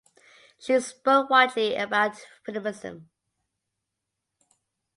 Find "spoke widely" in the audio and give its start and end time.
0.79-1.75